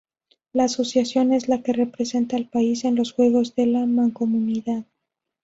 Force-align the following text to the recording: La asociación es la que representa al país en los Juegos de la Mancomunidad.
La 0.51 0.63
asociación 0.63 1.31
es 1.31 1.47
la 1.47 1.61
que 1.61 1.73
representa 1.73 2.35
al 2.35 2.49
país 2.49 2.85
en 2.85 2.95
los 2.95 3.11
Juegos 3.13 3.53
de 3.53 3.67
la 3.67 3.85
Mancomunidad. 3.85 4.85